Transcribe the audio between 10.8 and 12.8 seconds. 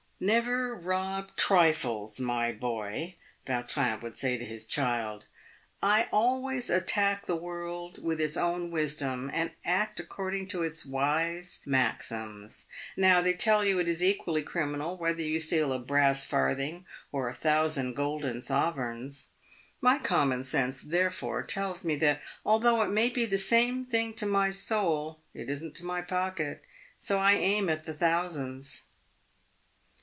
wise maxims.